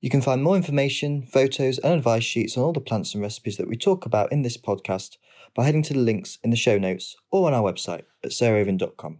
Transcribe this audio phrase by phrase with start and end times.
[0.00, 3.58] You can find more information, photos, and advice sheets on all the plants and recipes
[3.58, 5.18] that we talk about in this podcast
[5.54, 9.18] by heading to the links in the show notes or on our website at sarahraven.com.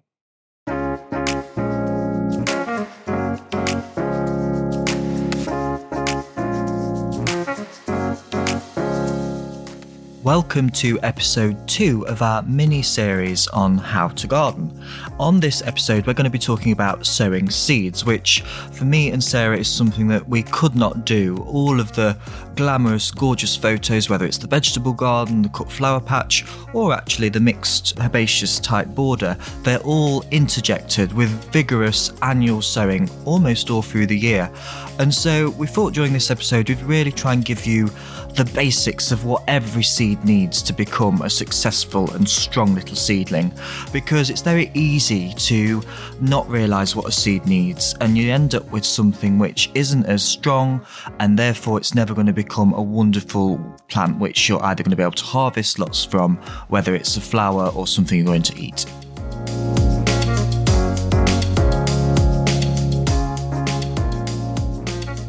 [10.22, 14.70] Welcome to episode two of our mini series on how to garden.
[15.18, 19.24] On this episode, we're going to be talking about sowing seeds, which for me and
[19.24, 21.38] Sarah is something that we could not do.
[21.46, 22.18] All of the
[22.54, 27.40] glamorous, gorgeous photos, whether it's the vegetable garden, the cut flower patch, or actually the
[27.40, 34.18] mixed herbaceous type border, they're all interjected with vigorous annual sowing almost all through the
[34.18, 34.52] year.
[34.98, 37.88] And so we thought during this episode we'd really try and give you
[38.34, 43.52] the basics of what every seed needs to become a successful and strong little seedling
[43.92, 45.82] because it's very easy to
[46.20, 50.22] not realize what a seed needs and you end up with something which isn't as
[50.22, 50.84] strong
[51.18, 54.96] and therefore it's never going to become a wonderful plant which you're either going to
[54.96, 56.36] be able to harvest lots from
[56.68, 58.86] whether it's a flower or something you're going to eat.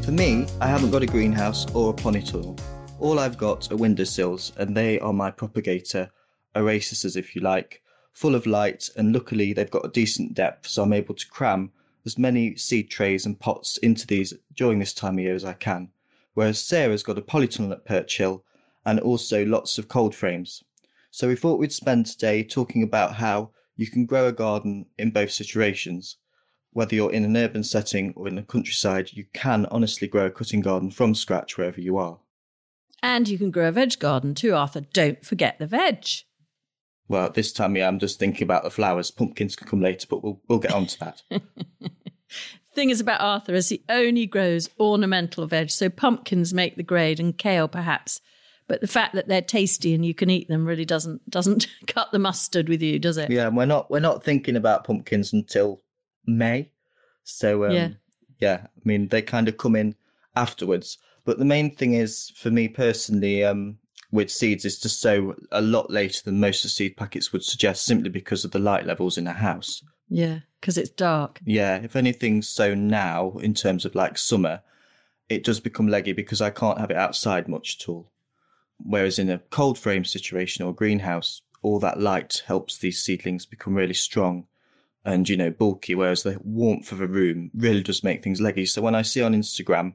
[0.04, 2.71] For me, I haven't got a greenhouse or a polytunnel all
[3.22, 6.12] I've got are windowsills, and they are my propagator
[6.56, 7.82] oases, if you like,
[8.14, 11.72] full of light, and luckily they've got a decent depth, so I'm able to cram
[12.06, 15.54] as many seed trays and pots into these during this time of year as I
[15.54, 15.90] can.
[16.34, 18.44] Whereas Sarah's got a polytunnel at Perch Hill
[18.86, 20.64] and also lots of cold frames.
[21.12, 25.12] So we thought we'd spend today talking about how you can grow a garden in
[25.12, 26.18] both situations.
[26.74, 30.32] Whether you're in an urban setting or in the countryside, you can honestly grow a
[30.32, 32.20] cutting garden from scratch wherever you are.
[33.04, 34.82] And you can grow a veg garden too, Arthur.
[34.82, 36.06] Don't forget the veg.
[37.08, 39.12] Well, this time, yeah, I'm just thinking about the flowers.
[39.12, 41.22] Pumpkins can come later, but we'll we'll get on to that.
[42.74, 47.20] Thing is about Arthur is he only grows ornamental veg, so pumpkins make the grade
[47.20, 48.22] and kale perhaps.
[48.72, 52.14] But the fact that they're tasty and you can eat them really doesn't doesn't cut
[52.14, 53.30] the mustard with you, does it?
[53.30, 55.82] Yeah, we're not we're not thinking about pumpkins until
[56.26, 56.72] May.
[57.26, 57.90] So um, yeah.
[58.40, 59.96] yeah, I mean they kind of come in
[60.38, 60.98] afterwards.
[61.24, 63.78] But the main thing is, for me personally, um,
[64.12, 67.44] with seeds, is to sow a lot later than most of the seed packets would
[67.44, 69.84] suggest, simply because of the light levels in a house.
[70.10, 71.40] Yeah, because it's dark.
[71.46, 74.62] Yeah, if anything's sown now in terms of like summer,
[75.30, 78.12] it does become leggy because I can't have it outside much at all.
[78.78, 83.76] Whereas in a cold frame situation or greenhouse, all that light helps these seedlings become
[83.76, 84.48] really strong
[85.06, 85.96] and you know bulky.
[85.96, 88.66] Whereas the warmth of a room really does make things leggy.
[88.66, 89.94] So when I see on Instagram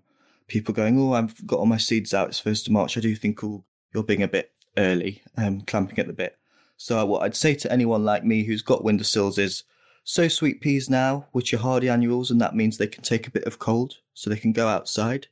[0.48, 2.28] people going, "Oh, I've got all my seeds out.
[2.28, 3.64] It's first of March." I do think, "Oh,
[3.94, 6.38] you're being a bit early, um, clamping at the bit."
[6.76, 9.64] So what I'd say to anyone like me who's got windowsills is,
[10.04, 13.30] sow sweet peas now, which are hardy annuals, and that means they can take a
[13.30, 15.28] bit of cold, so they can go outside,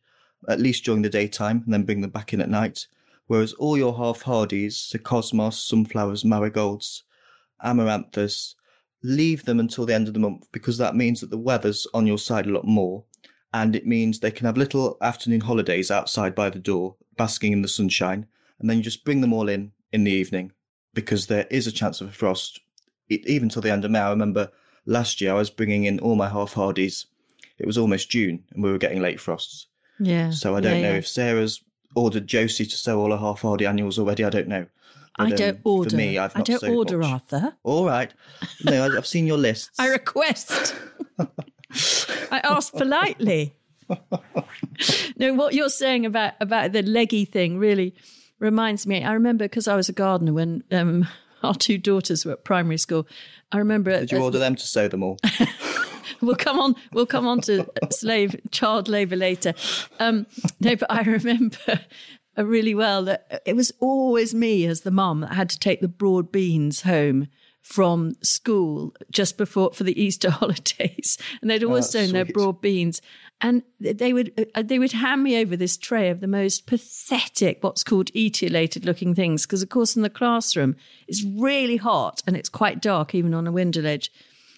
[0.49, 2.87] at least during the daytime, and then bring them back in at night.
[3.27, 7.05] Whereas all your half hardies, the cosmos, sunflowers, marigolds,
[7.63, 8.55] amaranthus,
[9.03, 12.07] leave them until the end of the month because that means that the weather's on
[12.07, 13.05] your side a lot more
[13.55, 17.63] and it means they can have little afternoon holidays outside by the door, basking in
[17.63, 18.27] the sunshine,
[18.59, 20.53] and then you just bring them all in in the evening
[20.93, 22.61] because there is a chance of a frost
[23.09, 24.01] even till the end of May.
[24.01, 24.51] I remember
[24.87, 27.07] last year I was bringing in all my half hardies.
[27.59, 29.69] It was almost June and we were getting late frosts.
[30.01, 30.31] Yeah.
[30.31, 30.99] So I don't yeah, know yeah.
[30.99, 31.63] if Sarah's
[31.95, 34.25] ordered Josie to sow all her half hardy annuals already.
[34.25, 34.67] I don't know.
[35.17, 35.91] But, I don't um, order.
[35.91, 37.13] For me, I've I don't order, much.
[37.13, 37.57] Arthur.
[37.63, 38.13] All right.
[38.65, 39.79] No, I've seen your lists.
[39.79, 40.75] I request.
[42.35, 43.55] I asked politely.
[45.19, 47.95] no, what you're saying about about the leggy thing really
[48.41, 49.05] reminds me.
[49.05, 51.07] I remember because I was a gardener when um,
[51.45, 53.07] our two daughters were at primary school.
[53.53, 54.01] I remember.
[54.01, 55.19] Did you order them to sow them all?
[56.21, 56.75] we'll come on.
[56.93, 59.55] We'll come on to slave child labour later.
[60.01, 60.27] Um,
[60.59, 61.81] no, but I remember
[62.37, 65.89] really well that it was always me as the mum that had to take the
[65.89, 67.29] broad beans home
[67.65, 72.61] from school just before for the Easter holidays, and they'd always oh, sown their broad
[72.61, 73.01] beans,
[73.41, 77.65] and they would uh, they would hand me over this tray of the most pathetic,
[77.65, 80.77] what's called etiolated looking things, because of course in the classroom
[81.09, 84.13] it's really hot and it's quite dark even on a window ledge.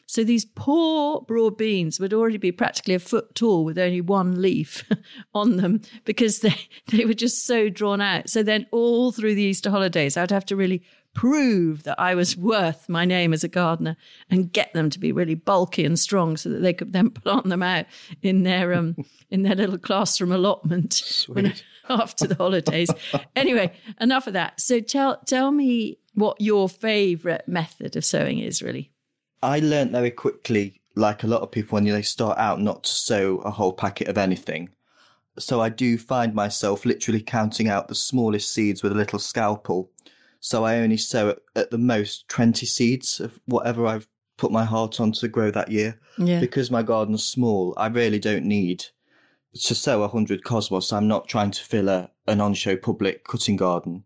[0.08, 4.40] So these poor broad beans would already be practically a foot tall with only one
[4.40, 4.88] leaf
[5.34, 6.54] on them because they,
[6.92, 8.30] they were just so drawn out.
[8.30, 10.84] So then all through the Easter holidays, I'd have to really
[11.16, 13.96] prove that I was worth my name as a gardener
[14.30, 17.48] and get them to be really bulky and strong so that they could then plant
[17.48, 17.86] them out
[18.20, 18.96] in their um
[19.30, 21.54] in their little classroom allotment when,
[21.88, 22.90] after the holidays.
[23.34, 24.60] anyway, enough of that.
[24.60, 28.92] So tell tell me what your favorite method of sowing is really.
[29.42, 32.90] I learned very quickly, like a lot of people, when they start out, not to
[32.90, 34.68] sow a whole packet of anything.
[35.38, 39.90] So I do find myself literally counting out the smallest seeds with a little scalpel.
[40.40, 44.64] So I only sow at, at the most 20 seeds of whatever I've put my
[44.64, 45.98] heart on to grow that year.
[46.18, 46.40] Yeah.
[46.40, 48.84] Because my garden's small, I really don't need
[49.54, 50.92] to sow 100 cosmos.
[50.92, 54.04] I'm not trying to fill a, an on show public cutting garden.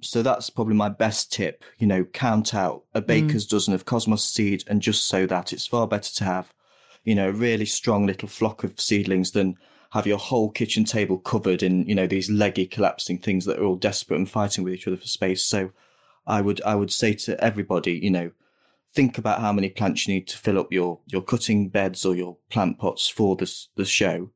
[0.00, 1.64] So that's probably my best tip.
[1.78, 3.06] You know, count out a mm.
[3.06, 5.52] baker's dozen of cosmos seed and just sow that.
[5.52, 6.52] It's far better to have,
[7.04, 9.56] you know, a really strong little flock of seedlings than
[9.92, 13.64] have your whole kitchen table covered in, you know, these leggy collapsing things that are
[13.64, 15.42] all desperate and fighting with each other for space.
[15.42, 15.70] So
[16.26, 18.30] I would I would say to everybody, you know,
[18.94, 22.14] think about how many plants you need to fill up your your cutting beds or
[22.14, 24.30] your plant pots for this the show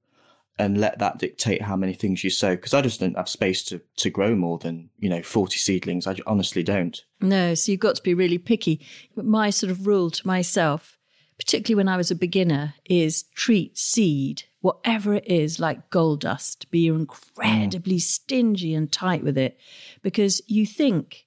[0.58, 3.62] and let that dictate how many things you sow because i just don't have space
[3.62, 7.80] to to grow more than you know 40 seedlings i honestly don't No, so you've
[7.80, 8.80] got to be really picky.
[9.14, 10.98] My sort of rule to myself,
[11.38, 16.68] particularly when I was a beginner, is treat seed, whatever it is, like gold dust.
[16.72, 16.96] Be mm.
[16.96, 19.60] incredibly stingy and tight with it
[20.02, 21.26] because you think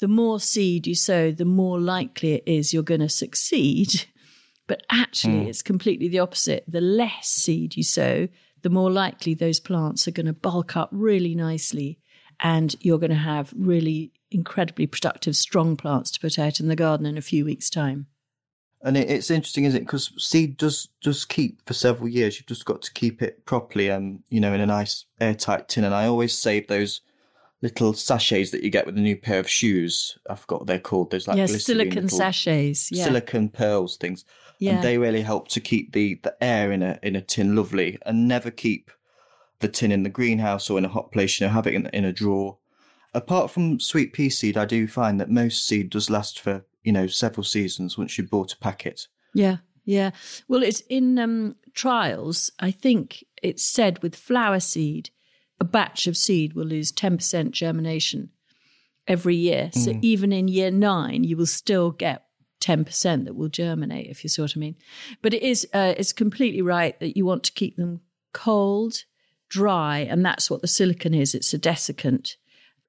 [0.00, 4.06] the more seed you sow, the more likely it is you're going to succeed.
[4.66, 5.48] But actually, mm.
[5.48, 6.62] it's completely the opposite.
[6.68, 8.28] The less seed you sow,
[8.62, 11.98] the more likely those plants are going to bulk up really nicely
[12.38, 16.76] and you're going to have really incredibly productive, strong plants to put out in the
[16.76, 18.06] garden in a few weeks' time.
[18.82, 22.46] And it, it's interesting isn't it because seed does does keep for several years you've
[22.46, 25.94] just got to keep it properly um you know in a nice airtight tin and
[25.94, 27.00] i always save those
[27.62, 30.78] little sachets that you get with a new pair of shoes i forgot what they're
[30.78, 32.90] called those like glycerine silicon sachets.
[32.90, 33.04] Yeah.
[33.04, 34.24] silicon pearls things
[34.58, 34.72] yeah.
[34.72, 37.98] and they really help to keep the the air in a in a tin lovely
[38.06, 38.90] and never keep
[39.60, 41.86] the tin in the greenhouse or in a hot place you know have it in,
[41.88, 42.56] in a drawer
[43.12, 46.92] apart from sweet pea seed i do find that most seed does last for you
[46.92, 50.10] know several seasons once you've bought a packet Yeah, yeah.
[50.48, 52.50] Well, it's in um, trials.
[52.60, 55.10] I think it's said with flower seed,
[55.58, 58.30] a batch of seed will lose 10% germination
[59.06, 59.70] every year.
[59.72, 62.24] So even in year nine, you will still get
[62.60, 64.76] 10% that will germinate, if you see what I mean.
[65.22, 68.00] But it is, uh, it's completely right that you want to keep them
[68.32, 69.04] cold,
[69.48, 71.34] dry, and that's what the silicon is.
[71.34, 72.36] It's a desiccant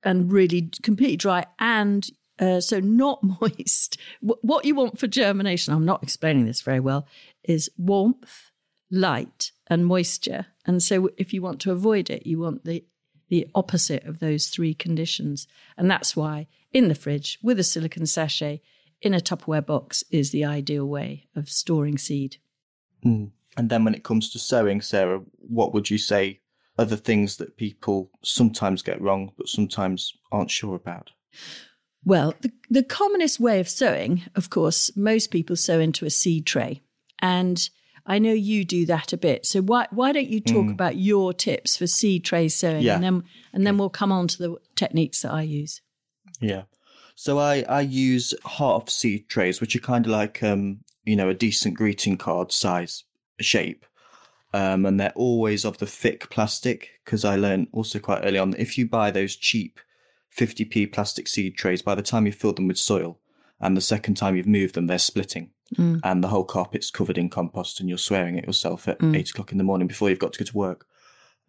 [0.03, 2.07] and really completely dry and
[2.41, 3.97] uh, so not moist.
[4.19, 7.07] Wh- What you want for germination, I'm not explaining this very well,
[7.43, 8.51] is warmth,
[8.89, 10.47] light, and moisture.
[10.65, 12.83] And so if you want to avoid it, you want the
[13.29, 15.47] the opposite of those three conditions.
[15.77, 18.61] And that's why in the fridge with a silicon sachet
[19.01, 22.35] in a Tupperware box is the ideal way of storing seed.
[23.05, 23.31] Mm.
[23.55, 26.41] And then when it comes to sowing, Sarah, what would you say
[26.77, 31.11] are the things that people sometimes get wrong, but sometimes aren't sure about?
[32.03, 36.45] Well, the, the commonest way of sowing, of course, most people sow into a seed
[36.45, 36.81] tray.
[37.19, 37.69] And
[38.06, 39.45] I know you do that a bit.
[39.45, 42.95] So why why don't you talk about your tips for seed tray sowing Yeah.
[42.95, 45.81] and then and then we'll come on to the techniques that I use.
[46.39, 46.63] Yeah.
[47.15, 51.30] So I, I use half seed trays, which are kind of like, um, you know,
[51.30, 53.03] a decent greeting card size
[53.39, 53.86] shape.
[54.53, 58.51] Um, and they're always of the thick plastic because I learned also quite early on
[58.51, 59.80] that if you buy those cheap
[60.37, 63.19] 50p plastic seed trays, by the time you fill them with soil
[63.59, 65.99] and the second time you've moved them, they're splitting mm.
[66.03, 69.15] and the whole carpet's covered in compost and you're swearing at yourself at mm.
[69.15, 70.85] eight o'clock in the morning before you've got to go to work.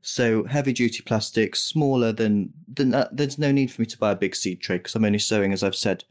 [0.03, 4.11] So heavy duty plastic, smaller than, than uh, there's no need for me to buy
[4.11, 6.05] a big seed tray because I'm only sowing, as I've said,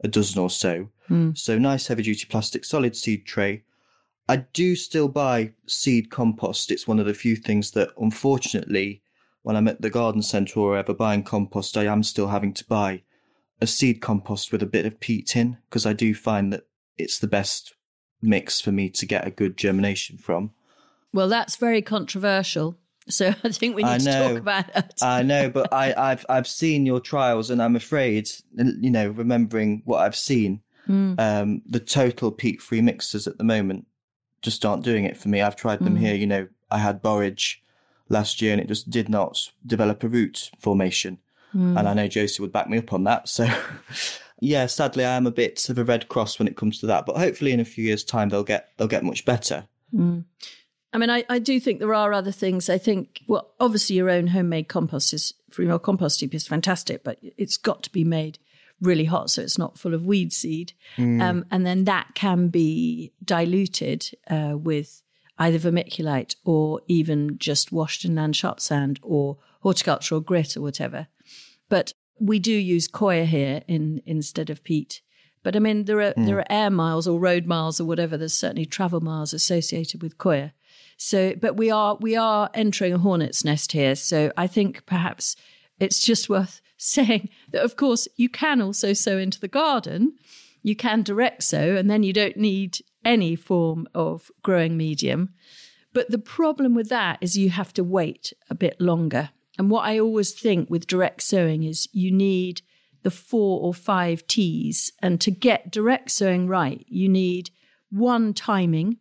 [0.00, 0.88] a dozen or so.
[1.10, 1.36] Mm.
[1.36, 3.64] So nice heavy duty plastic, solid seed tray.
[4.26, 6.70] I do still buy seed compost.
[6.70, 9.02] It's one of the few things that, unfortunately,
[9.44, 12.64] when I'm at the garden centre or ever buying compost, I am still having to
[12.64, 13.02] buy
[13.60, 17.18] a seed compost with a bit of peat in because I do find that it's
[17.18, 17.74] the best
[18.22, 20.52] mix for me to get a good germination from.
[21.12, 22.78] Well, that's very controversial.
[23.06, 24.94] So I think we need to talk about that.
[25.02, 29.82] I know, but I, I've I've seen your trials, and I'm afraid, you know, remembering
[29.84, 33.86] what I've seen, um, the total peat-free mixers at the moment
[34.40, 35.42] just aren't doing it for me.
[35.42, 36.14] I've tried them here.
[36.14, 37.62] You know, I had borage
[38.14, 41.18] last year, and it just did not develop a root formation.
[41.78, 43.28] And I know Josie would back me up on that.
[43.28, 43.46] So,
[44.40, 47.06] yeah, sadly, I am a bit of a red cross when it comes to that.
[47.06, 49.66] But hopefully, in a few years' time, they'll get they'll get much better.
[50.92, 52.70] I mean, I, I do think there are other things.
[52.70, 57.04] I think, well, obviously, your own homemade compost is free meal compost heap is fantastic,
[57.04, 58.38] but it's got to be made
[58.80, 60.72] really hot so it's not full of weed seed.
[61.20, 65.02] Um, and then that can be diluted uh, with
[65.38, 71.08] either vermiculite or even just washed in land sharp sand or horticultural grit or whatever.
[71.68, 75.00] But we do use coir here in instead of peat.
[75.42, 76.26] But I mean, there are hmm.
[76.26, 78.16] there are air miles or road miles or whatever.
[78.16, 80.52] There's certainly travel miles associated with coir.
[80.96, 83.94] So, but we are we are entering a hornet's nest here.
[83.94, 85.36] So I think perhaps
[85.78, 90.14] it's just worth saying that, of course, you can also sow into the garden.
[90.62, 95.30] You can direct sow, and then you don't need any form of growing medium.
[95.92, 99.30] But the problem with that is you have to wait a bit longer.
[99.58, 102.62] And what I always think with direct sowing is you need
[103.02, 104.92] the four or five T's.
[105.00, 107.50] And to get direct sowing right, you need
[107.90, 108.98] one timing.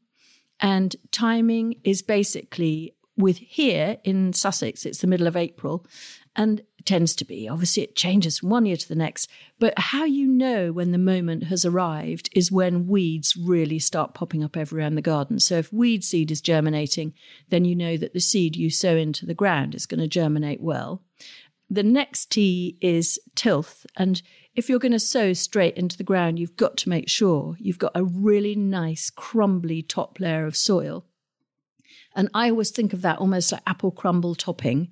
[0.59, 5.85] And timing is basically with here in Sussex, it's the middle of April
[6.35, 7.47] and tends to be.
[7.47, 9.29] Obviously, it changes from one year to the next.
[9.59, 14.43] But how you know when the moment has arrived is when weeds really start popping
[14.43, 15.39] up everywhere in the garden.
[15.39, 17.13] So if weed seed is germinating,
[17.49, 20.61] then you know that the seed you sow into the ground is going to germinate
[20.61, 21.01] well.
[21.69, 23.85] The next T is tilth.
[23.95, 24.21] And
[24.55, 27.79] if you're going to sow straight into the ground, you've got to make sure you've
[27.79, 31.05] got a really nice, crumbly top layer of soil.
[32.15, 34.91] And I always think of that almost like apple crumble topping.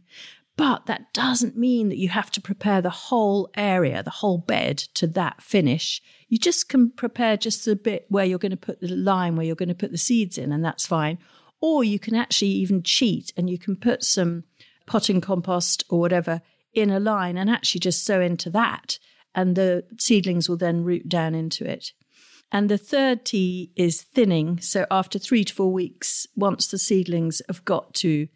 [0.62, 4.78] But that doesn't mean that you have to prepare the whole area, the whole bed
[4.94, 6.04] to that finish.
[6.30, 9.44] You just can prepare just a bit where you're going to put the line, where
[9.44, 11.18] you're going to put the seeds in, and that's fine.
[11.62, 14.44] Or you can actually even cheat and you can put some
[14.86, 16.44] potting compost or whatever
[16.76, 19.00] in a line and actually just sow into that.
[19.34, 21.92] And the seedlings will then root down into it.
[22.52, 24.60] And the third T is thinning.
[24.60, 28.28] So after three to four weeks, once the seedlings have got to,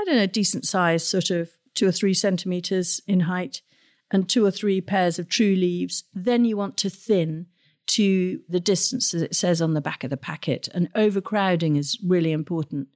[0.00, 3.62] I don't know, decent size, sort of two or three centimeters in height,
[4.10, 6.04] and two or three pairs of true leaves.
[6.14, 7.46] Then you want to thin
[7.86, 10.68] to the distance that it says on the back of the packet.
[10.72, 12.88] And overcrowding is really important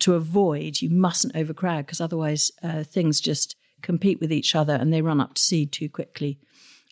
[0.00, 0.82] to avoid.
[0.82, 5.20] You mustn't overcrowd because otherwise uh, things just compete with each other and they run
[5.20, 6.38] up to seed too quickly.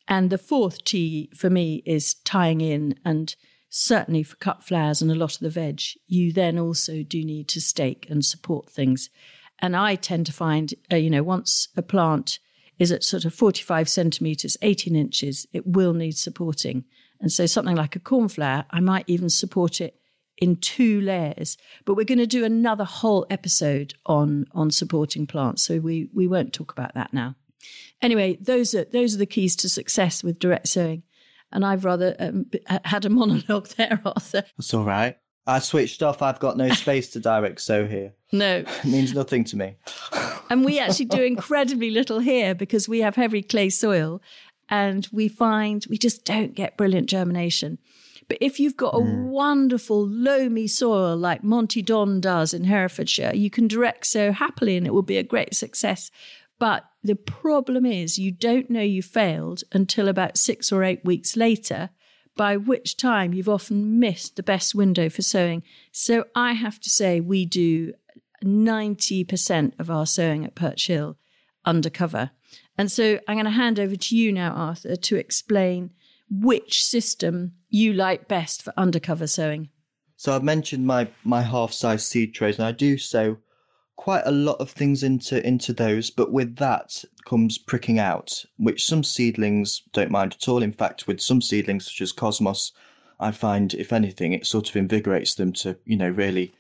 [0.09, 3.35] And the fourth T for me is tying in and
[3.69, 7.49] certainly for cut flowers and a lot of the veg, you then also do need
[7.49, 9.09] to stake and support things.
[9.63, 12.41] And I tend to find, uh, you know, once a plant
[12.79, 16.85] is at sort of 45 centimeters, 18 inches, it will need supporting.
[17.21, 19.97] And so something like a cornflower, I might even support it
[20.37, 21.57] in two layers.
[21.85, 26.27] But we're going to do another whole episode on on supporting plants, so we we
[26.27, 27.37] won't talk about that now.
[28.01, 31.05] Anyway, those are those are the keys to success with direct sowing.
[31.53, 32.51] And I've rather um,
[32.85, 34.43] had a monologue there, Arthur.
[34.57, 35.17] That's all right.
[35.47, 36.23] I switched off.
[36.23, 38.13] I've got no space to direct sow here.
[38.35, 38.65] No.
[38.67, 39.77] It means nothing to me.
[40.49, 44.23] and we actually do incredibly little here because we have heavy clay soil
[44.71, 47.77] and we find we just don't get brilliant germination.
[48.29, 49.25] But if you've got a mm.
[49.25, 54.87] wonderful loamy soil like Monty Don does in Herefordshire, you can direct sow happily and
[54.87, 56.11] it will be a great success.
[56.59, 61.37] But the problem is you don't know you failed until about six or eight weeks
[61.37, 61.91] later
[62.37, 65.63] by which time you've often missed the best window for sowing.
[65.91, 67.93] So I have to say, we do
[68.43, 71.17] 90% of our sowing at Perch Hill
[71.65, 72.31] undercover.
[72.77, 75.91] And so I'm going to hand over to you now, Arthur, to explain
[76.31, 79.69] which system you like best for undercover sowing.
[80.17, 83.39] So I've mentioned my, my half size seed trays, and I do sow
[84.03, 88.85] quite a lot of things into into those, but with that comes pricking out, which
[88.85, 90.61] some seedlings don't mind at all.
[90.61, 92.73] In fact, with some seedlings such as Cosmos,
[93.21, 96.53] I find if anything, it sort of invigorates them to, you know, really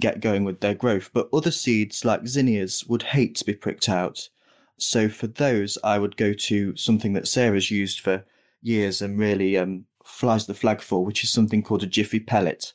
[0.00, 1.10] get going with their growth.
[1.12, 4.28] But other seeds like zinnias would hate to be pricked out.
[4.76, 8.24] So for those, I would go to something that Sarah's used for
[8.62, 12.72] years and really um, flies the flag for, which is something called a Jiffy pellet.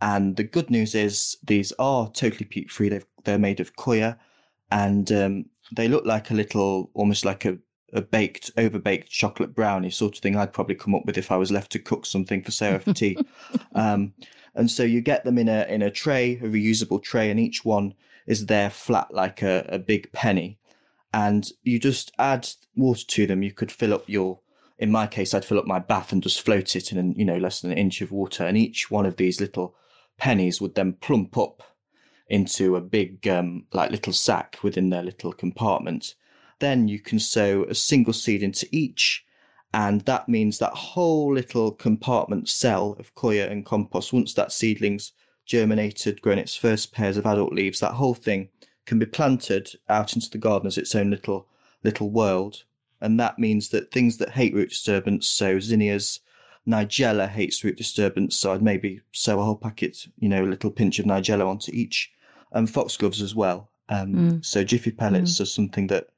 [0.00, 2.88] And the good news is these are totally peat free.
[2.88, 4.18] They've they're made of coir,
[4.70, 7.58] and um, they look like a little, almost like a,
[7.92, 10.36] a baked, over baked chocolate brownie sort of thing.
[10.36, 12.92] I'd probably come up with if I was left to cook something for Sarah for
[12.92, 13.18] tea.
[13.74, 14.12] um,
[14.54, 17.64] and so you get them in a in a tray, a reusable tray, and each
[17.64, 17.94] one
[18.26, 20.58] is there flat like a, a big penny.
[21.14, 23.42] And you just add water to them.
[23.42, 24.40] You could fill up your
[24.78, 27.36] in my case, I'd fill up my bath and just float it in, you know,
[27.36, 28.44] less than an inch of water.
[28.44, 29.74] And each one of these little
[30.18, 31.62] pennies would then plump up
[32.28, 36.14] into a big, um, like little sack within their little compartment.
[36.58, 39.24] Then you can sow a single seed into each.
[39.72, 45.12] And that means that whole little compartment cell of coir and compost, once that seedling's
[45.46, 48.48] germinated, grown its first pairs of adult leaves, that whole thing
[48.86, 51.46] can be planted out into the garden as its own little
[51.84, 52.64] little world.
[53.00, 56.20] And that means that things that hate root disturbance, so zinnias,
[56.66, 60.70] Nigella hates root disturbance, so I'd maybe sow a whole packet, you know, a little
[60.70, 62.10] pinch of Nigella onto each
[62.52, 63.70] and foxgloves as well.
[63.88, 64.44] Um, mm.
[64.44, 65.40] So jiffy pellets mm.
[65.40, 66.08] are something that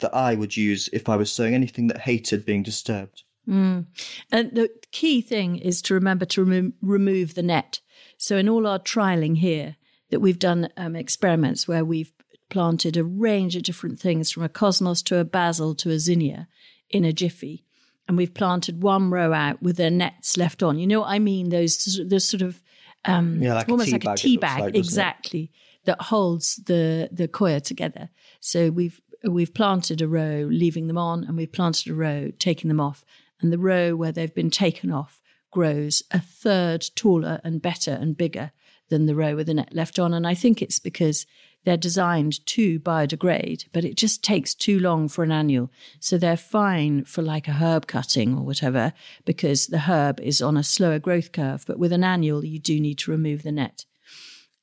[0.00, 3.22] that I would use if I was sowing anything that hated being disturbed.
[3.48, 3.86] Mm.
[4.30, 7.80] And the key thing is to remember to remo- remove the net.
[8.18, 9.76] So in all our trialing here,
[10.10, 12.12] that we've done um, experiments where we've
[12.48, 16.46] planted a range of different things from a cosmos to a basil to a zinnia
[16.90, 17.64] in a jiffy.
[18.06, 20.78] And we've planted one row out with their nets left on.
[20.78, 21.48] You know what I mean?
[21.48, 22.62] Those, those sort of
[23.04, 25.00] um, Yeah, like almost tea like a tea bag, like, doesn't
[25.34, 25.50] it?
[25.86, 28.10] That holds the the coir together.
[28.40, 32.68] So we've we've planted a row, leaving them on, and we've planted a row, taking
[32.68, 33.04] them off.
[33.40, 38.16] And the row where they've been taken off grows a third taller and better and
[38.16, 38.52] bigger
[38.88, 40.14] than the row with the net left on.
[40.14, 41.26] And I think it's because
[41.64, 45.70] they're designed to biodegrade, but it just takes too long for an annual.
[45.98, 48.92] So they're fine for like a herb cutting or whatever,
[49.24, 51.64] because the herb is on a slower growth curve.
[51.66, 53.84] But with an annual, you do need to remove the net.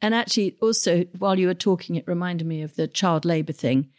[0.04, 3.90] And actually, also, while you were talking, it reminded me of the child labour thing.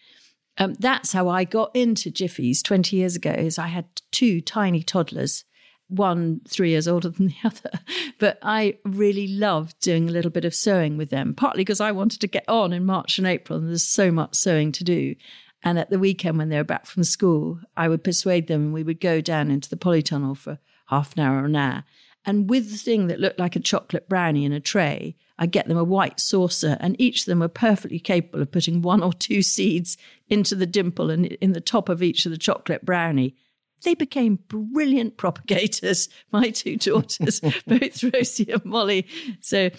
[0.58, 3.30] Um, that's how I got into Jiffy's 20 years ago.
[3.30, 5.44] Is I had two tiny toddlers,
[5.88, 7.70] one three years older than the other,
[8.18, 11.32] but I really loved doing a little bit of sowing with them.
[11.34, 14.34] Partly because I wanted to get on in March and April, and there's so much
[14.34, 15.14] sowing to do.
[15.62, 18.74] And at the weekend when they were back from school, I would persuade them, and
[18.74, 20.58] we would go down into the polytunnel for
[20.88, 21.84] half an hour or an hour.
[22.26, 25.66] And with the thing that looked like a chocolate brownie in a tray, I'd get
[25.66, 29.12] them a white saucer, and each of them were perfectly capable of putting one or
[29.12, 29.96] two seeds
[30.28, 33.34] into the dimple and in the top of each of the chocolate brownie.
[33.82, 39.06] They became brilliant propagators, my two daughters, both Rosie and Molly.
[39.40, 39.70] So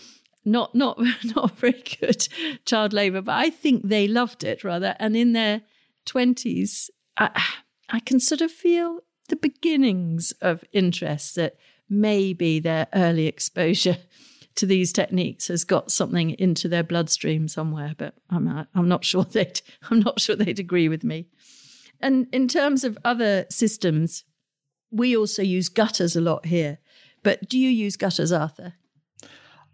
[0.43, 2.27] not not not very good
[2.65, 4.95] child labour, but I think they loved it rather.
[4.99, 5.61] And in their
[6.05, 7.43] twenties, I,
[7.89, 11.55] I can sort of feel the beginnings of interest that
[11.89, 13.97] maybe their early exposure
[14.55, 17.93] to these techniques has got something into their bloodstream somewhere.
[17.97, 21.27] But I'm not, I'm not sure they'd I'm not sure they'd agree with me.
[22.01, 24.23] And in terms of other systems,
[24.91, 26.79] we also use gutters a lot here.
[27.23, 28.73] But do you use gutters, Arthur?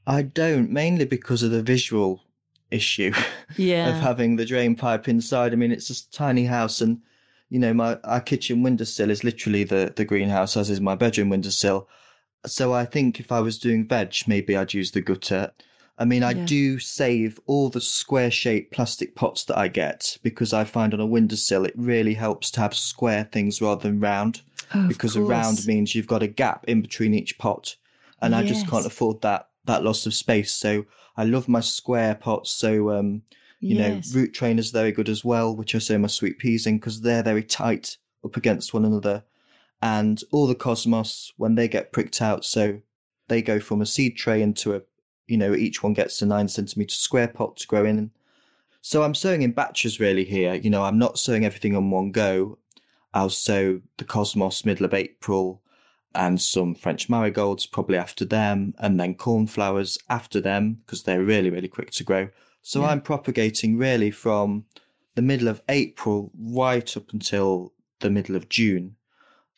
[0.07, 2.23] I don't, mainly because of the visual
[2.71, 3.13] issue
[3.57, 3.89] Yeah.
[3.89, 5.53] of having the drain pipe inside.
[5.53, 7.01] I mean, it's a tiny house, and
[7.49, 11.29] you know, my our kitchen windowsill is literally the the greenhouse, as is my bedroom
[11.29, 11.87] windowsill.
[12.45, 15.51] So I think if I was doing veg, maybe I'd use the gutter.
[15.97, 16.45] I mean, I Yeah.
[16.45, 20.99] do save all the square shaped plastic pots that I get because I find on
[20.99, 24.41] a windowsill it really helps to have square things rather than round
[24.73, 27.75] Oh, because a round means you've got a gap in between each pot,
[28.21, 30.51] and I just can't afford that that loss of space.
[30.51, 32.49] So I love my square pots.
[32.51, 33.21] So um,
[33.67, 34.11] you Yes.
[34.13, 36.77] know, root trainer's are very good as well, which I sow my sweet peas in
[36.77, 39.23] because they're very tight up against one another.
[39.81, 42.81] And all the cosmos when they get pricked out, so
[43.27, 44.81] they go from a seed tray into a,
[45.27, 48.11] you know, each one gets a nine centimeter square pot to grow in.
[48.81, 50.55] So I'm sowing in batches really here.
[50.55, 52.57] You know, I'm not sowing everything on one go.
[53.13, 55.61] I'll sow the cosmos middle of April
[56.13, 61.49] and some French marigolds probably after them, and then cornflowers after them because they're really,
[61.49, 62.29] really quick to grow.
[62.61, 62.87] So Yeah.
[62.87, 64.65] I'm propagating really from
[65.15, 68.95] the middle of April right up until the middle of June.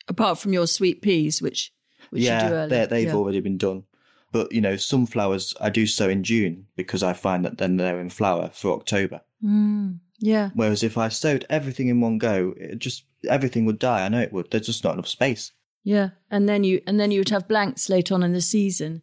[0.08, 1.72] Apart from your sweet peas, which
[2.10, 2.68] which you do yeah, early.
[2.70, 3.14] they're- they've yeah.
[3.14, 3.84] already been done.
[4.32, 8.00] But you know, sunflowers I do sow in June because I find that then they're
[8.00, 9.20] in flower for October.
[9.42, 10.50] Mm, yeah.
[10.54, 14.04] Whereas if I sowed everything in one go, it just everything would die.
[14.04, 14.50] I know it would.
[14.50, 15.52] There's just not enough space.
[15.84, 16.10] Yeah.
[16.30, 19.02] And then you and then you would have blanks late on in the season.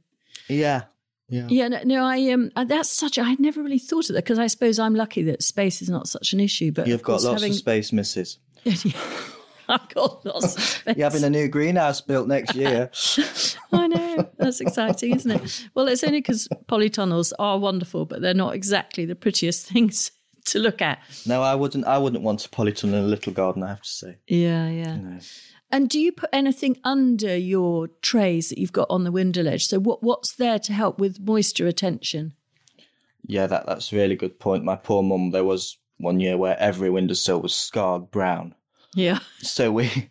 [0.50, 0.84] Yeah,
[1.30, 1.48] yeah.
[1.48, 4.48] Yeah, no, no I um that's such I'd never really thought of that because I
[4.48, 6.74] suppose I'm lucky that space is not such an issue.
[6.74, 8.38] But You've got course lots having, of space, Mrs.
[9.72, 10.98] I've got lots of space.
[10.98, 12.90] You're having a new greenhouse built next year.
[13.72, 14.30] I know.
[14.38, 15.70] That's exciting, isn't it?
[15.74, 20.12] Well, it's only because polytunnels are wonderful, but they're not exactly the prettiest things
[20.46, 21.00] to look at.
[21.26, 21.86] no, I wouldn't.
[21.86, 23.64] I wouldn't want a polytunnel in a little garden.
[23.64, 24.18] I have to say.
[24.28, 25.20] Yeah, yeah.
[25.74, 29.68] And do you put anything under your trays that you've got on the window ledge?
[29.68, 32.34] So what what's there to help with moisture retention?
[33.26, 34.66] Yeah, that that's a really good point.
[34.66, 35.32] My poor mum.
[35.32, 38.56] There was one year where every windowsill was scarred brown.
[38.96, 39.20] Yeah.
[39.40, 40.10] So we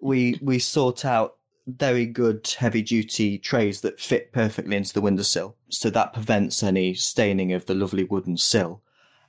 [0.00, 5.56] we we sort out very good heavy duty trays that fit perfectly into the windowsill.
[5.68, 8.82] So that prevents any staining of the lovely wooden sill.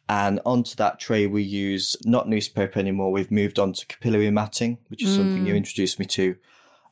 [0.10, 3.12] And onto that tray we use not newspaper anymore.
[3.12, 6.36] We've moved on to capillary matting, which is something you introduced me to.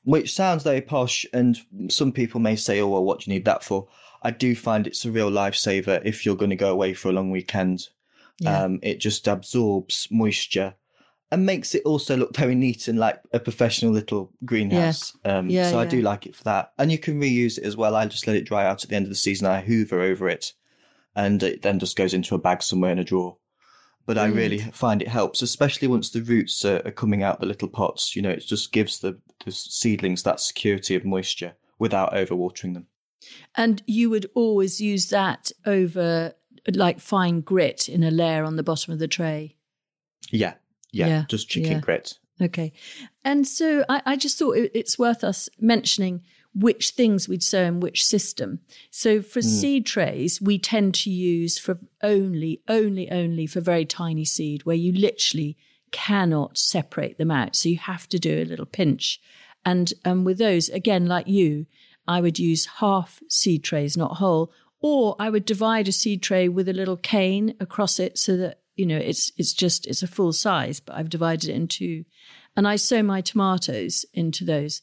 [0.04, 3.45] Which sounds very posh, and some people may say, "Oh, well, what do you need
[3.45, 3.88] that for?"
[4.24, 7.12] I do find it's a real lifesaver if you're going to go away for a
[7.12, 7.89] long weekend.
[8.39, 8.63] Yeah.
[8.63, 10.76] Um, it just absorbs moisture
[11.32, 15.15] and makes it also look very neat and like a professional little greenhouse.
[15.24, 16.74] Um, Yeah, so I do like it for that.
[16.78, 17.96] And you can reuse it as well.
[17.96, 19.48] I just let it dry out at the end of the season.
[19.48, 20.54] I hoover over it
[21.15, 23.38] and it then just goes into a bag somewhere in a drawer.
[24.06, 27.46] But I really find it helps, especially once the roots are, are coming out the
[27.46, 28.15] little pots.
[28.15, 32.88] You know, it just gives the, the seedlings that security of moisture without overwatering them.
[33.56, 36.34] And you would always use that over
[36.74, 39.56] like fine grit in a layer on the bottom of the tray.
[40.32, 40.56] Yeah,
[40.91, 41.80] yeah, Yeah, just chicken yeah.
[41.80, 42.17] grit.
[42.41, 42.73] Okay.
[43.23, 46.23] And so I, I just thought it, it's worth us mentioning
[46.54, 48.60] which things we'd sow in which system.
[48.89, 54.25] So for seed trays, we tend to use for only, only, only for very tiny
[54.25, 55.56] seed where you literally
[55.91, 57.56] cannot separate them out.
[57.56, 59.21] So you have to do a little pinch.
[59.63, 61.67] And um, with those, again, like you,
[62.08, 64.51] I would use half seed trays, not whole,
[64.82, 68.61] or I would divide a seed tray with a little cane across it so that
[68.75, 72.05] you know it's it's just it's a full size, but I've divided it in two,
[72.55, 74.81] and I sow my tomatoes into those.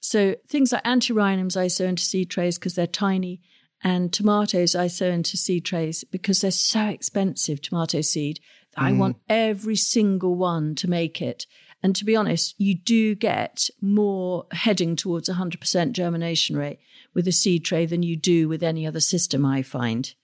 [0.00, 3.40] So things like antirrhinums I sow into seed trays because they're tiny,
[3.82, 7.60] and tomatoes I sow into seed trays because they're so expensive.
[7.60, 8.40] Tomato seed,
[8.74, 8.98] that I mm.
[8.98, 11.46] want every single one to make it.
[11.82, 16.78] And to be honest, you do get more heading towards 100% germination rate
[17.14, 20.14] with a seed tray than you do with any other system, I find.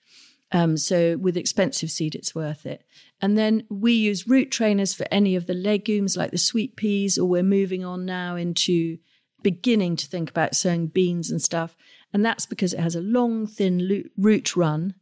[0.53, 2.85] Um, so with expensive seed, it's worth it.
[3.21, 7.19] And then we use root trainers for any of the legumes like the sweet peas,
[7.19, 8.99] or we're moving on now into
[9.43, 11.77] beginning to think about sowing beans and stuff.
[12.13, 14.95] And that's because it has a long, thin root run,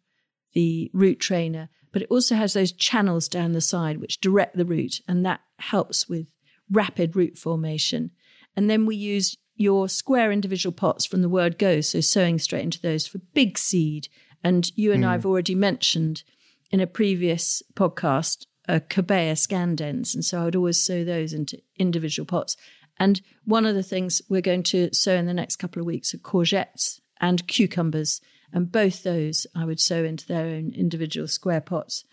[0.54, 4.64] the root trainer, but it also has those channels down the side which direct the
[4.64, 6.32] root, and that helps with
[6.70, 8.10] rapid root formation.
[8.56, 12.64] And then we use your square individual pots from the word go, so sowing straight
[12.64, 14.08] into those for big seed.
[14.44, 15.28] And you and I've hmm.
[15.28, 16.22] already mentioned
[16.70, 21.60] in a previous podcast a Cobaea scandens, and so I would always sow those into
[21.76, 22.56] individual pots.
[22.98, 26.14] And one of the things we're going to sow in the next couple of weeks
[26.14, 28.20] are courgettes and cucumbers,
[28.52, 32.04] and both those I would sow into their own individual square pots.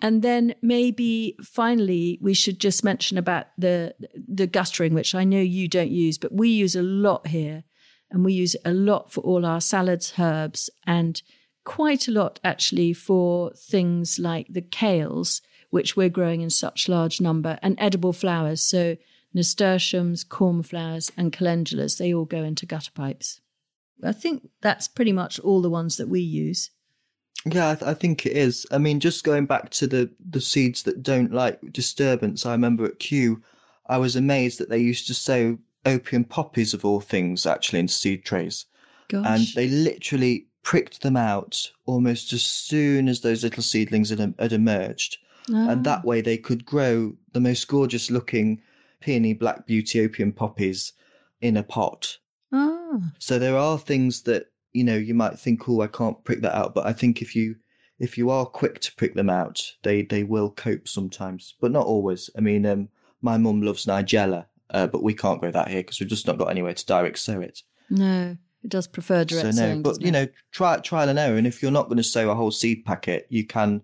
[0.00, 5.40] And then maybe finally we should just mention about the the guttering, which I know
[5.40, 7.64] you don't use, but we use a lot here,
[8.10, 11.20] and we use it a lot for all our salads, herbs, and
[11.68, 17.20] quite a lot actually for things like the kales, which we're growing in such large
[17.20, 18.62] number, and edible flowers.
[18.62, 18.96] So
[19.34, 23.42] nasturtiums, cornflowers, and calendulas, they all go into gutter pipes.
[24.02, 26.70] I think that's pretty much all the ones that we use.
[27.44, 28.66] Yeah, I, th- I think it is.
[28.70, 32.46] I mean, just going back to the the seeds that don't like disturbance.
[32.46, 33.42] I remember at Kew,
[33.86, 37.88] I was amazed that they used to sow opium poppies of all things actually in
[37.88, 38.64] seed trays,
[39.08, 39.26] Gosh.
[39.26, 44.52] and they literally pricked them out almost as soon as those little seedlings had, had
[44.52, 45.16] emerged,
[45.50, 45.70] Ah.
[45.70, 48.60] and that way they could grow the most gorgeous looking
[49.00, 50.92] peony black beauty opium poppies
[51.40, 52.18] in a pot.
[52.52, 52.98] Ah.
[53.18, 54.42] So there are things that
[54.74, 57.34] you know you might think, oh, I can't prick that out, but I think if
[57.34, 57.56] you
[57.98, 61.86] if you are quick to prick them out, they they will cope sometimes, but not
[61.86, 62.28] always.
[62.36, 62.90] I mean, um,
[63.22, 66.36] my mum loves Nigella, uh, but we can't grow that here because we've just not
[66.38, 67.62] got anywhere to direct sow it.
[67.88, 68.36] No,
[68.68, 69.82] does prefer direct sow no, sowing.
[69.82, 72.34] but you know, try trial and error, and if you're not going to sow a
[72.34, 73.82] whole seed packet, you can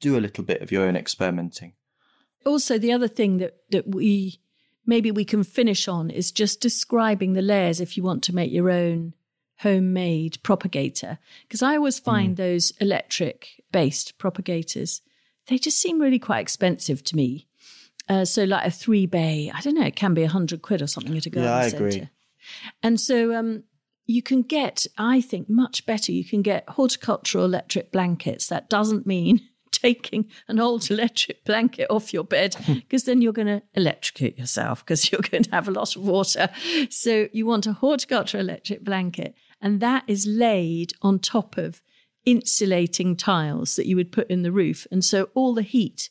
[0.00, 1.72] do a little bit of your own experimenting.
[2.44, 4.38] also the other thing that that we
[4.84, 8.52] maybe we can finish on is just describing the layers if you want to make
[8.52, 9.14] your own
[9.60, 15.00] homemade propagator because i always find those electric based propagators
[15.48, 17.48] they just seem really quite expensive to me
[18.08, 20.82] uh, so like a three bay i don't know it can be a hundred quid
[20.82, 22.08] or something at a garden Yeah, I centre agree.
[22.82, 23.64] and so um,
[24.06, 26.12] you can get, I think, much better.
[26.12, 28.46] You can get horticultural electric blankets.
[28.46, 29.40] That doesn't mean
[29.72, 32.74] taking an old electric blanket off your bed hmm.
[32.74, 36.02] because then you're going to electrocute yourself because you're going to have a lot of
[36.02, 36.48] water.
[36.88, 41.82] So you want a horticultural electric blanket, and that is laid on top of
[42.24, 44.86] insulating tiles that you would put in the roof.
[44.90, 46.10] And so all the heat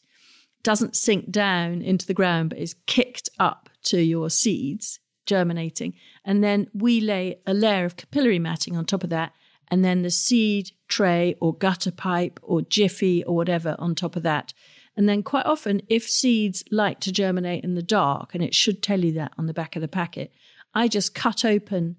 [0.64, 5.94] doesn't sink down into the ground, but is kicked up to your seeds germinating.
[6.24, 9.34] And then we lay a layer of capillary matting on top of that,
[9.70, 14.24] and then the seed tray or gutter pipe or jiffy or whatever on top of
[14.24, 14.54] that.
[14.98, 18.82] And then quite often, if seeds like to germinate in the dark, and it should
[18.82, 20.32] tell you that on the back of the packet,
[20.74, 21.98] I just cut open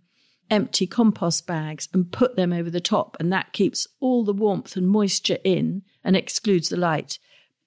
[0.51, 4.77] empty compost bags and put them over the top, and that keeps all the warmth
[4.77, 7.19] and moisture in and excludes the light.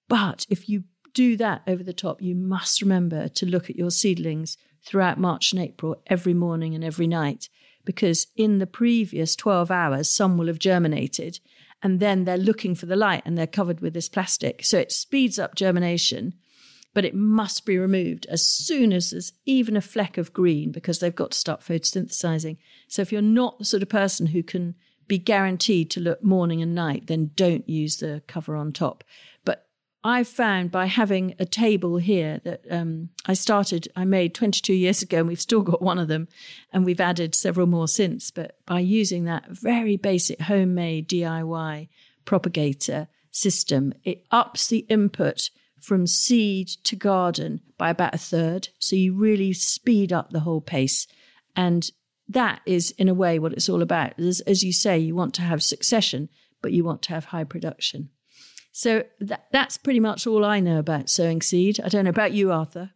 [0.08, 3.92] But if you do that over the top, you must remember to look at your
[3.92, 4.58] seedlings
[4.90, 7.48] throughout March and April every morning and every night,
[7.86, 11.40] because in the previous 12 hours, some will have germinated
[11.84, 14.66] and then they're looking for the light and they're covered with this plastic.
[14.66, 16.34] So it speeds up germination,
[16.94, 21.00] but it must be removed as soon as there's even a fleck of green because
[21.00, 22.58] they've got to start photosynthesizing.
[22.88, 24.74] So if you're not the sort of person who can
[25.08, 29.04] be guaranteed to look morning and night, then don't use the cover on top.
[30.04, 35.02] I've found by having a table here that um, I started, I made 22 years
[35.02, 36.30] ago, and we've still got one of them,
[36.72, 38.32] and we've added several more since.
[38.32, 41.90] But by using that very basic homemade DIY
[42.24, 43.94] propagator, system.
[44.04, 48.70] It ups the input from seed to garden by about a third.
[48.80, 51.08] So you really speed up the whole pace.
[51.56, 51.90] And
[52.28, 54.20] that is, in a way, what it's all about.
[54.20, 56.30] As, as you say, you want to have succession,
[56.62, 58.10] but you want to have high production.
[58.72, 61.80] So that, that's pretty much all I know about sowing seed.
[61.84, 62.92] I don't know about you, Arthur.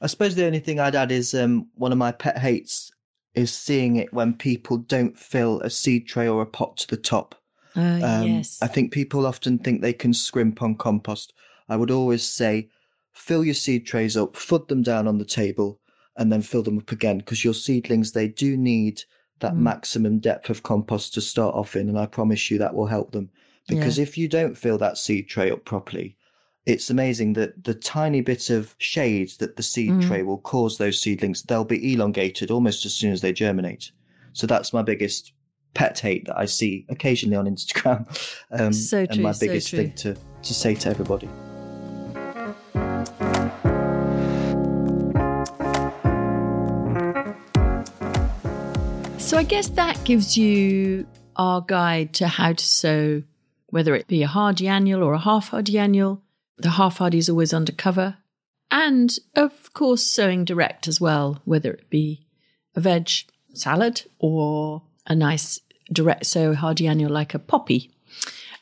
[0.00, 2.92] I suppose the only thing I'd add is um, one of my pet hates
[3.34, 6.96] is seeing it when people don't fill a seed tray or a pot to the
[6.96, 7.34] top.
[7.76, 8.58] Uh, um, yes.
[8.62, 11.32] I think people often think they can scrimp on compost.
[11.68, 12.68] I would always say,
[13.12, 15.80] fill your seed trays up, foot them down on the table,
[16.16, 19.02] and then fill them up again because your seedlings they do need
[19.40, 19.58] that mm.
[19.58, 23.12] maximum depth of compost to start off in, and I promise you that will help
[23.12, 23.30] them.
[23.68, 24.02] Because yeah.
[24.02, 26.16] if you don't fill that seed tray up properly,
[26.66, 30.06] it's amazing that the tiny bit of shade that the seed mm.
[30.06, 33.92] tray will cause those seedlings, they'll be elongated almost as soon as they germinate.
[34.32, 35.32] So that's my biggest
[35.74, 38.06] pet hate that I see occasionally on Instagram.
[38.50, 41.28] Um, so true, and my biggest so thing to, to say to everybody.
[49.18, 53.22] So I guess that gives you our guide to how to sow,
[53.70, 56.22] whether it be a hardy annual or a half hardy annual.
[56.56, 58.16] The half hardy is always undercover.
[58.70, 62.26] And of course, sowing direct as well, whether it be
[62.74, 63.10] a veg
[63.54, 65.60] salad or a nice
[65.92, 67.90] direct sow hardy annual like a poppy.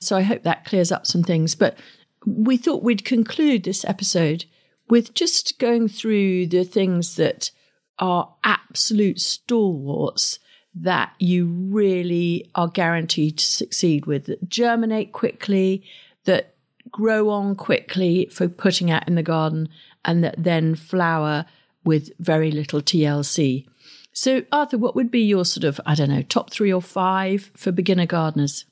[0.01, 1.55] So I hope that clears up some things.
[1.55, 1.79] But
[2.25, 4.45] we thought we'd conclude this episode
[4.89, 7.51] with just going through the things that
[7.99, 10.39] are absolute stalwarts
[10.77, 15.83] that you really are guaranteed to succeed with, that germinate quickly,
[16.25, 16.55] that
[16.91, 19.69] grow on quickly for putting out in the garden,
[20.05, 21.47] and that then flower
[21.85, 23.67] with very little TLC.
[24.13, 27.51] So, Arthur, what would be your sort of, I don't know, top three or five
[27.55, 28.65] for beginner gardeners?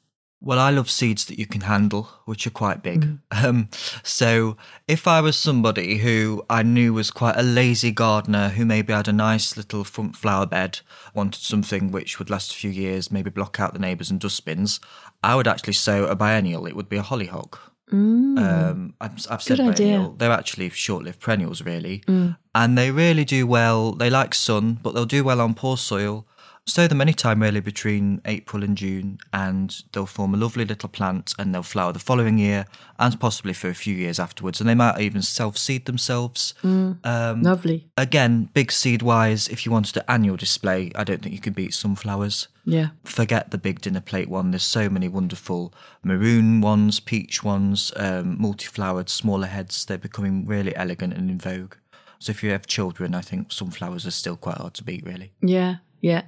[0.44, 3.00] Well, I love seeds that you can handle, which are quite big.
[3.00, 3.18] Mm.
[3.44, 3.68] Um,
[4.02, 8.92] so, if I was somebody who I knew was quite a lazy gardener who maybe
[8.92, 10.80] had a nice little front flower bed,
[11.14, 14.80] wanted something which would last a few years, maybe block out the neighbours and dustbins,
[15.22, 16.66] I would actually sow a biennial.
[16.66, 17.72] It would be a hollyhock.
[17.92, 18.38] Mm.
[18.38, 20.04] Um, I've, I've said Good biennial.
[20.04, 20.14] Idea.
[20.18, 22.36] They're actually short-lived perennials, really, mm.
[22.54, 23.92] and they really do well.
[23.92, 26.26] They like sun, but they'll do well on poor soil.
[26.66, 31.34] Sow them anytime really between April and June, and they'll form a lovely little plant
[31.38, 32.64] and they'll flower the following year
[32.98, 34.60] and possibly for a few years afterwards.
[34.60, 36.54] And they might even self seed themselves.
[36.62, 37.86] Mm, um, lovely.
[37.98, 41.54] Again, big seed wise, if you wanted an annual display, I don't think you could
[41.54, 42.48] beat sunflowers.
[42.64, 42.88] Yeah.
[43.04, 44.50] Forget the big dinner plate one.
[44.50, 49.84] There's so many wonderful maroon ones, peach ones, um, multi flowered, smaller heads.
[49.84, 51.74] They're becoming really elegant and in vogue.
[52.18, 55.32] So if you have children, I think sunflowers are still quite hard to beat, really.
[55.42, 56.24] Yeah, yeah.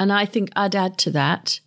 [0.00, 1.60] And I think I'd add to that,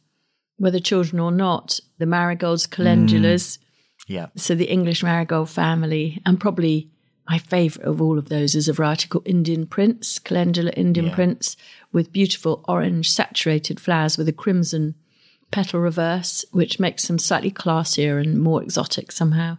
[0.58, 3.58] whether children or not, the marigolds, calendulas.
[3.58, 3.60] Mm.
[4.08, 4.28] Yeah.
[4.36, 6.91] So the English marigold family, and probably
[7.30, 11.15] my favourite of all of those is a variety called Indian Prince, calendula Indian yeah.
[11.15, 11.56] Prince,
[11.94, 14.96] with beautiful orange saturated flowers with a crimson
[15.50, 19.58] petal reverse, which makes them slightly classier and more exotic somehow.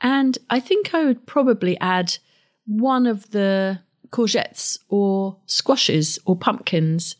[0.00, 2.18] And I think I would probably add
[2.64, 7.16] one of the courgettes or squashes or pumpkins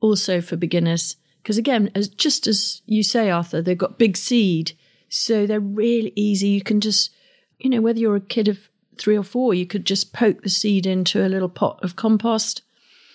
[0.00, 1.16] also for beginners.
[1.42, 4.72] Because again, as just as you say, Arthur, they've got big seed,
[5.08, 6.48] so they're really easy.
[6.48, 7.10] You can just,
[7.58, 10.50] you know, whether you're a kid of three or four, you could just poke the
[10.50, 12.62] seed into a little pot of compost.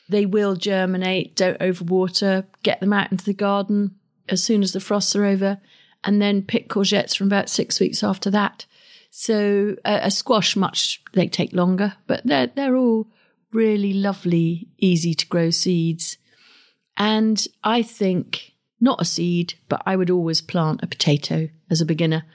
[0.09, 1.35] They will germinate.
[1.35, 2.45] Don't overwater.
[2.63, 3.95] Get them out into the garden
[4.27, 5.59] as soon as the frosts are over,
[6.03, 8.65] and then pick courgettes from about six weeks after that.
[9.11, 13.07] So a, a squash, much they take longer, but they're they're all
[13.55, 16.17] really lovely, easy to grow seeds.
[16.97, 21.85] And I think not a seed, but I would always plant a potato as a
[21.85, 22.25] beginner.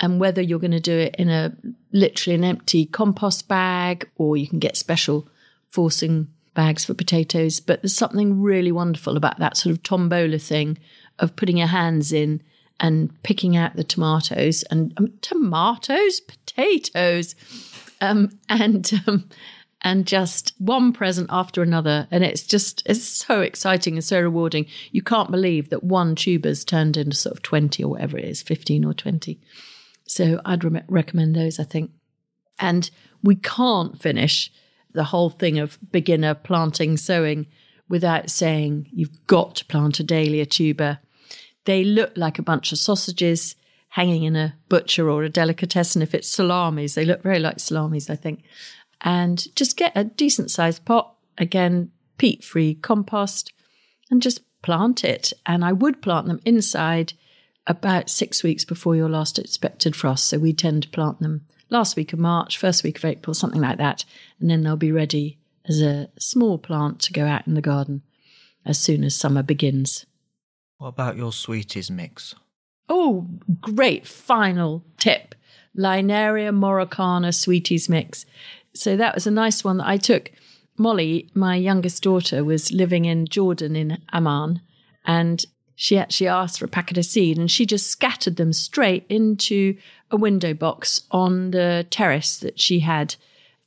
[0.00, 1.56] And whether you're going to do it in a
[1.92, 5.28] literally an empty compost bag or you can get special
[5.68, 10.78] forcing bags for potatoes, but there's something really wonderful about that sort of tombola thing
[11.18, 12.42] of putting your hands in
[12.78, 17.34] and picking out the tomatoes and um, tomatoes, potatoes,
[18.00, 19.28] um, and um,
[19.82, 22.08] and just one present after another.
[22.10, 24.66] And it's just, it's so exciting and so rewarding.
[24.90, 28.42] You can't believe that one tuber's turned into sort of 20 or whatever it is,
[28.42, 29.40] 15 or 20.
[30.06, 31.90] So I'd re- recommend those, I think.
[32.58, 32.90] And
[33.22, 34.50] we can't finish
[34.92, 37.46] the whole thing of beginner planting, sowing
[37.88, 40.98] without saying you've got to plant a dahlia tuber.
[41.64, 43.56] They look like a bunch of sausages
[43.90, 46.02] hanging in a butcher or a delicatessen.
[46.02, 48.42] If it's salamis, they look very like salamis, I think
[49.02, 53.52] and just get a decent sized pot, again, peat free compost,
[54.10, 55.32] and just plant it.
[55.44, 57.12] And I would plant them inside
[57.66, 60.26] about six weeks before your last expected frost.
[60.26, 63.60] So we tend to plant them last week of March, first week of April, something
[63.60, 64.04] like that.
[64.40, 68.02] And then they'll be ready as a small plant to go out in the garden
[68.64, 70.06] as soon as summer begins.
[70.78, 72.34] What about your sweeties mix?
[72.88, 73.28] Oh,
[73.60, 75.34] great final tip.
[75.76, 78.26] Linaria maroccana sweeties mix.
[78.76, 80.30] So that was a nice one that I took.
[80.78, 84.60] Molly, my youngest daughter, was living in Jordan in Amman,
[85.04, 89.04] and she actually asked for a packet of seed and she just scattered them straight
[89.10, 89.76] into
[90.10, 93.14] a window box on the terrace that she had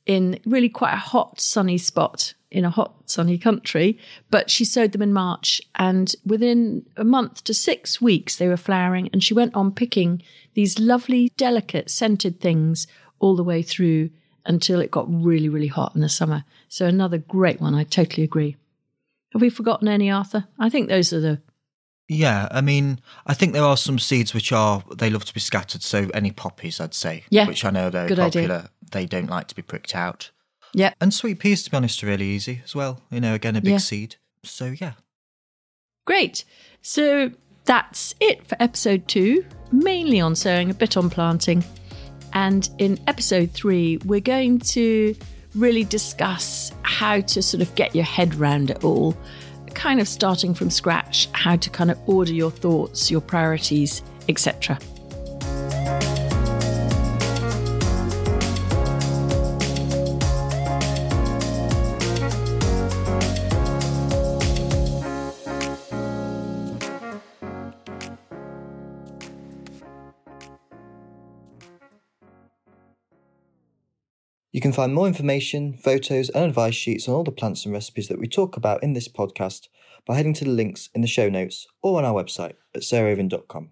[0.06, 3.96] in really quite a hot, sunny spot in a hot, sunny country.
[4.28, 8.56] But she sowed them in March, and within a month to six weeks, they were
[8.56, 9.08] flowering.
[9.12, 10.22] And she went on picking
[10.54, 12.88] these lovely, delicate, scented things
[13.20, 14.10] all the way through
[14.46, 16.44] until it got really, really hot in the summer.
[16.68, 17.74] So, another great one.
[17.74, 18.56] I totally agree.
[19.32, 20.46] Have we forgotten any, Arthur?
[20.58, 21.40] I think those are the
[22.10, 25.38] yeah, I mean, I think there are some seeds which are they love to be
[25.38, 25.84] scattered.
[25.84, 28.54] So any poppies, I'd say, yeah, which I know are very Good popular.
[28.56, 28.70] Idea.
[28.90, 30.32] They don't like to be pricked out.
[30.74, 33.00] Yeah, and sweet peas, to be honest, are really easy as well.
[33.12, 33.78] You know, again, a big yeah.
[33.78, 34.16] seed.
[34.42, 34.94] So yeah,
[36.04, 36.44] great.
[36.82, 37.30] So
[37.64, 41.62] that's it for episode two, mainly on sowing, a bit on planting,
[42.32, 45.14] and in episode three, we're going to
[45.54, 49.16] really discuss how to sort of get your head round it all
[49.74, 54.78] kind of starting from scratch, how to kind of order your thoughts, your priorities, etc.
[74.60, 78.08] You can find more information, photos, and advice sheets on all the plants and recipes
[78.08, 79.68] that we talk about in this podcast
[80.04, 83.70] by heading to the links in the show notes or on our website at sarahraven.com.